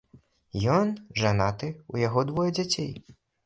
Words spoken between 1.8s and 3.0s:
у яго двое дзяцей.